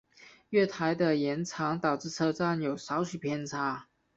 [0.49, 3.87] 月台的延长导致车站有少许偏差。